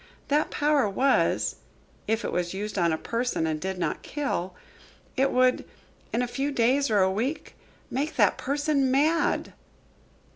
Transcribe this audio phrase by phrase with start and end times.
[0.29, 1.57] That power was,
[2.07, 4.55] if it was used on a person and did not kill
[5.15, 5.63] it would,
[6.11, 7.53] in a few days or a week,
[7.91, 9.53] make that person mad."